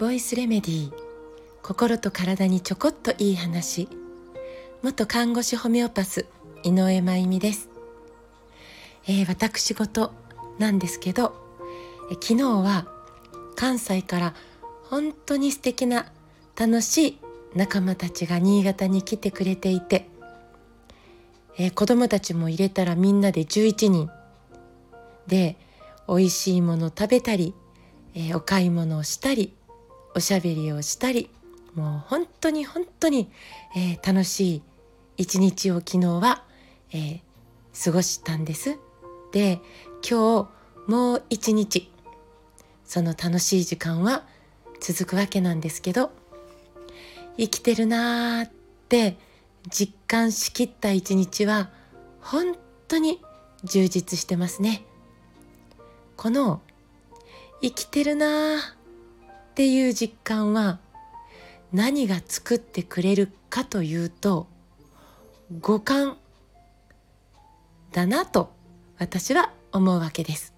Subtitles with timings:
[0.00, 0.92] ボイスレメディー。
[1.62, 3.88] 心と体にちょこっといい話。
[4.82, 6.26] 元看護師ホメオパス
[6.64, 7.68] 井上真由美です、
[9.06, 10.12] えー、私事
[10.58, 11.32] なんですけど、
[12.10, 12.88] え昨日は
[13.54, 14.34] 関西から
[14.82, 16.06] 本当に素敵な
[16.58, 17.18] 楽しい
[17.54, 20.08] 仲間たちが新潟に来てくれていて、
[21.56, 24.10] えー、子供たちも入れたらみんなで11人。
[25.28, 25.56] で
[26.10, 27.54] 美味しいもの食べたり、
[28.14, 29.54] えー、お買い物をしたり
[30.16, 31.30] おしゃべりをしたり
[31.76, 33.30] もう本当に本当に、
[33.76, 34.62] えー、楽しい
[35.16, 36.42] 一日を昨日は、
[36.92, 37.20] えー、
[37.84, 38.76] 過ごしたんです。
[39.30, 39.60] で
[40.02, 40.48] 今
[40.86, 41.92] 日もう一日
[42.84, 44.24] その楽しい時間は
[44.80, 46.10] 続くわけなんですけど
[47.36, 48.50] 生きてるなーっ
[48.88, 49.16] て
[49.68, 51.70] 実感しきった一日は
[52.20, 52.56] 本
[52.88, 53.20] 当に
[53.62, 54.84] 充実してますね。
[56.20, 56.60] この
[57.62, 58.62] 生きてるなーっ
[59.54, 60.78] ていう実感は
[61.72, 64.46] 何が作ってくれるかというと
[65.62, 66.18] 五感
[67.92, 68.52] だなと
[68.98, 70.52] 私は思うわけです。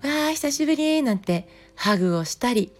[0.00, 2.72] わあ久しぶりなんてハグをしたり、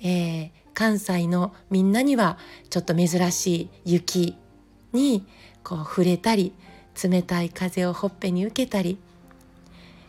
[0.00, 2.38] えー、関西のみんなには
[2.70, 4.38] ちょっと珍しい雪
[4.92, 5.26] に
[5.64, 6.54] こう触れたり
[7.02, 8.96] 冷たい風をほっぺに受けたり、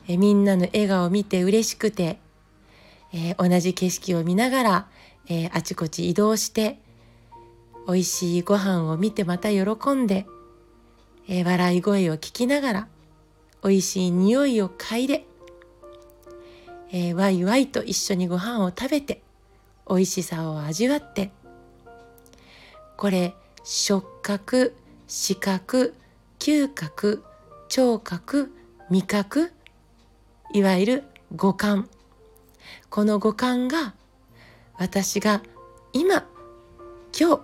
[0.07, 2.19] え、みんなの笑顔を見て嬉しくて
[3.17, 4.87] えー、同じ景色を見ながら、
[5.29, 6.79] えー、あちこち移動して
[7.87, 9.61] 美味しいご飯を見てまた喜
[9.93, 10.25] んで、
[11.29, 12.87] えー、笑い声を聞きながら
[13.63, 15.25] 美味しい匂いを嗅いで、
[16.91, 19.23] えワイワイと一緒にご飯を食べて
[19.89, 21.31] 美味しさを味わって
[22.95, 23.33] これ
[23.63, 24.75] 触覚
[25.07, 25.95] 視覚
[26.37, 27.23] 嗅覚
[27.69, 28.53] 聴覚
[28.91, 29.51] 味覚
[30.53, 31.03] いわゆる
[31.35, 31.89] 五感
[32.89, 33.93] この五感が
[34.77, 35.41] 私が
[35.93, 36.25] 今
[37.17, 37.41] 今日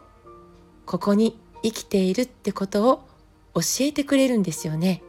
[0.85, 3.07] ここに生きているってことを
[3.55, 5.01] 教えてくれるんですよね。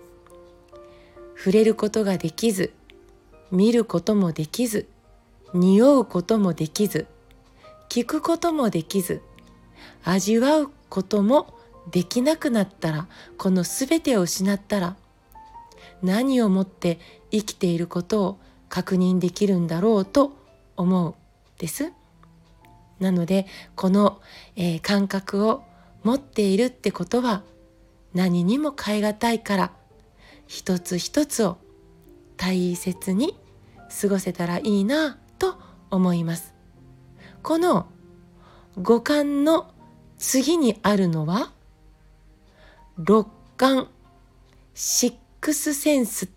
[1.36, 2.72] 触れることができず
[3.50, 4.86] 見ることもできず
[5.54, 7.06] 匂うこともできず
[7.88, 9.22] 聞くこともできず
[10.04, 11.54] 味わうことも
[11.90, 14.96] できなくなったらこの全てを失ったら
[16.02, 16.98] 何をもって
[17.32, 18.38] 生きていることを
[18.68, 20.36] 確認できるんだろうと
[20.76, 21.14] 思う
[21.58, 21.92] です。
[23.00, 24.20] なのでこの、
[24.54, 25.64] えー、感覚を
[26.04, 27.42] 持っているってことは
[28.14, 29.72] 何にも代え難いから
[30.46, 31.58] 一つ一つを
[32.36, 33.36] 大切に
[34.00, 35.58] 過ごせたらいいなと
[35.90, 36.54] 思います。
[37.42, 37.86] この
[38.80, 39.72] 五感の
[40.18, 41.52] 次にあるのは
[42.96, 43.88] 六感
[44.74, 46.28] シックスセンスっ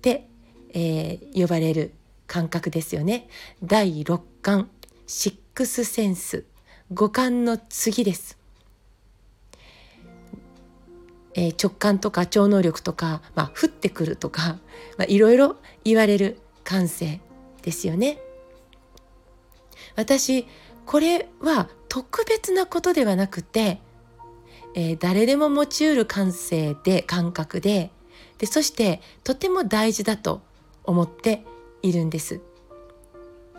[0.00, 0.28] て
[0.72, 1.92] えー、呼ばれる
[2.26, 3.28] 感覚ですよね。
[3.62, 4.70] 第六感。
[5.06, 6.44] シックスセンス。
[6.92, 8.38] 五感の次です、
[11.34, 14.58] えー、直感とか超能力とか、まあ、降ってくるとか、
[14.98, 17.20] まあ、いろいろ言われる感性
[17.62, 18.18] ですよね。
[19.96, 20.46] 私
[20.84, 23.80] これは特別なことではなくて、
[24.74, 27.90] えー、誰でも持ちうる感性で感覚で
[28.38, 30.42] でそしてとても大事だと
[30.84, 31.44] 思って
[31.82, 32.40] いるんです。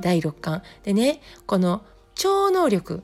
[0.01, 0.63] 第六感。
[0.83, 1.83] でねこの
[2.15, 3.03] 超能力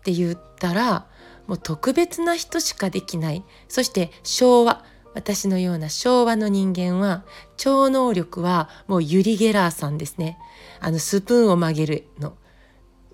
[0.00, 1.06] って言ったら
[1.46, 3.44] もう特別な人しかできない。
[3.68, 4.84] そして昭和。
[5.12, 7.24] 私のような昭和の人間は
[7.56, 10.38] 超能力はもうユリ・ゲラーさんですね。
[10.78, 12.34] あのスプーンを曲げるの。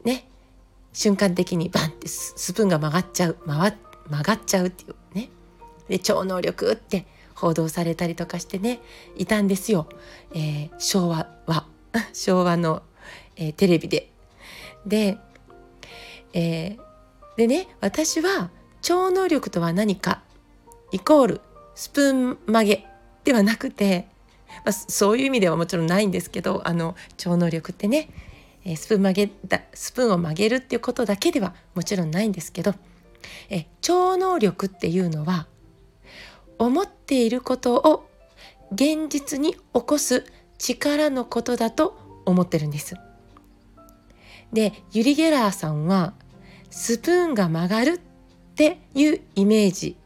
[0.04, 0.28] ね。
[0.92, 3.38] 瞬間的にバンってスプーンが曲がっちゃう。
[3.46, 5.30] 曲がっちゃうっていうね。
[5.88, 7.06] で超能力って
[7.36, 8.80] 報道されたりとかしてね
[9.16, 9.88] いたんですよ、
[10.34, 11.66] えー、昭和は
[12.12, 12.82] 昭和の、
[13.36, 14.10] えー、テレビで。
[14.86, 15.18] で,、
[16.32, 16.78] えー、
[17.36, 18.50] でね私は
[18.82, 20.22] 超能力とは何か
[20.92, 21.40] イコール
[21.74, 22.86] スプーン曲げ
[23.24, 24.08] ではなくて、
[24.64, 28.08] まあ、そういう意味ではもちろんないんですけどあの超能力ってね
[28.76, 32.74] スプーン曲げだスプーンを曲げるっていうことだけではもちろんないんですけど
[33.50, 35.46] え超能力っていうのは
[36.58, 38.08] 思っていることを
[38.72, 40.24] 現実に起こす
[40.58, 42.96] 力のことだと思ってるんです。
[44.52, 46.14] でユリ・ゲラーさんは
[46.70, 49.96] スプーンが曲がるっていうイメージ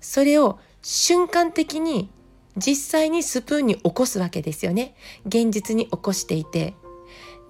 [0.00, 2.10] それを瞬間的に
[2.56, 4.94] 実際にスプーンに起こすわけですよね
[5.26, 6.74] 現実に起こしていて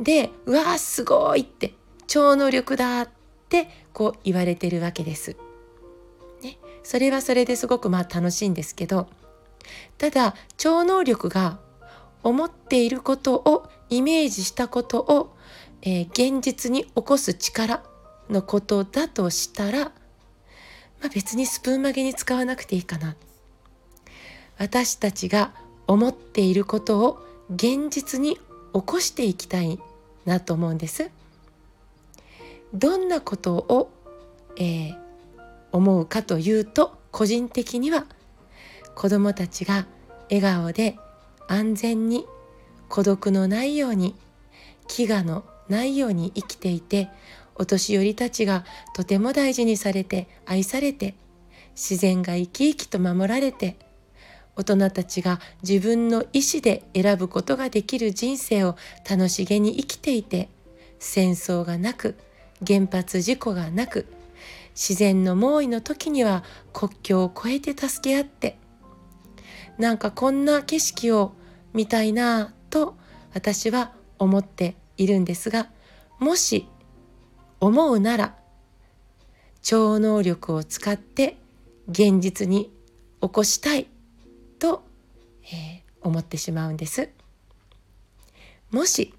[0.01, 1.75] でうわーすごいって
[2.07, 3.09] 超能力だっ
[3.49, 5.37] てこう言われてるわけです。
[6.87, 9.09] それはそれですごくまあ楽しいんですけど
[9.99, 11.59] ただ超能力が
[12.23, 15.35] 思っていることをイメージしたことを、
[15.83, 17.83] えー、現実に起こす力
[18.31, 19.91] のことだとしたら、ま
[21.07, 23.17] あ、別にスプーン曲げに使わなくていいかな。
[24.57, 25.53] 私たちが
[25.89, 27.19] 思っていることを
[27.51, 28.41] 現実に起
[28.73, 29.81] こしていきたい
[30.25, 31.11] なと思うんです。
[32.73, 33.91] どんなことを、
[34.57, 35.06] えー、
[35.77, 38.07] 思うかというと個人的には
[38.95, 39.87] 子どもたちが
[40.31, 40.99] 笑顔で
[41.49, 42.27] 安全に
[42.89, 44.15] 孤独のないように
[44.89, 47.09] 飢餓のないように生きていて
[47.55, 48.65] お年寄りたちが
[48.95, 51.15] とても大事にされて愛されて
[51.75, 53.77] 自然が生き生きと守られて
[54.57, 58.77] 大人たちが自分の意思で選ぶことができる人生を
[59.09, 60.49] 楽しげに生きていて
[60.99, 62.17] 戦争がなく
[62.67, 64.07] 原発事故がなく
[64.77, 66.45] 自然の猛威の時には
[66.75, 68.59] 国境を越えて助け合って
[69.79, 71.33] なんかこんな景色を
[71.73, 72.95] 見たいなと
[73.35, 75.71] 私は思っているんですが
[76.19, 76.69] もし
[77.59, 78.37] 思うなら
[79.63, 81.39] 超能力を使って
[81.89, 82.71] 現実に
[83.23, 83.89] 起こしたい
[84.59, 84.85] と、
[85.43, 87.11] えー、思ってしまうんです。
[88.71, 89.15] もし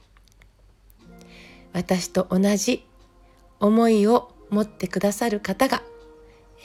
[1.73, 2.85] 私と同じ
[3.59, 5.83] 思いを持ってくださる方が、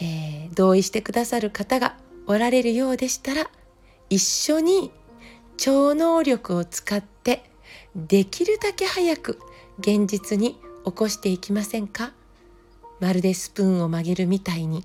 [0.01, 1.97] えー、同意してくださる方が
[2.27, 3.51] おられるようでしたら
[4.09, 4.93] 一緒に
[5.57, 7.51] 超能力を使って
[7.95, 9.39] できるだけ早く
[9.79, 12.13] 現実に起こしていきませんか？
[13.01, 14.85] まるでスプーンを曲げるみたいに。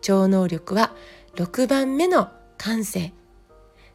[0.00, 0.92] 超能力は
[1.36, 3.12] 6番目の感性。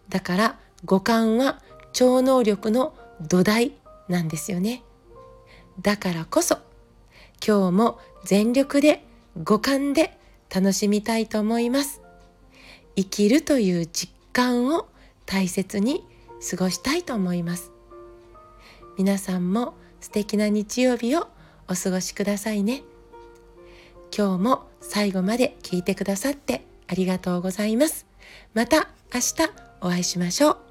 [0.10, 1.62] だから五感は
[1.92, 3.74] 超能力の土台
[4.08, 4.84] なんですよね。
[5.82, 6.58] だからこそ
[7.46, 9.04] 今日も全力で
[9.44, 10.18] 五感で
[10.54, 12.02] 楽しみたいと思います。
[12.96, 14.88] 生きるという実感を
[15.26, 16.04] 大切に
[16.50, 17.72] 過ごしたいと思います。
[18.98, 21.28] 皆さんも素敵な日曜日を
[21.70, 22.84] お過ごしくださいね。
[24.16, 28.06] 今日も最後まで聞いてくださってありがとうございます。
[28.54, 29.36] また明日
[29.82, 30.67] お会いしましょう。